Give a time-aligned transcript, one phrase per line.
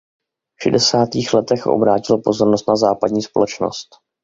[0.59, 3.89] V šedesátých letech obrátil pozornost na západní společnost.